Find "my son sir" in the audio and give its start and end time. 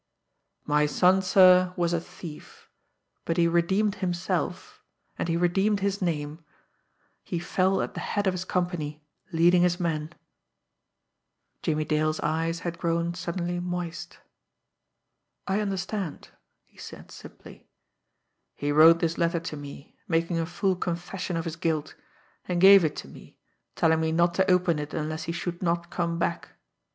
0.65-1.73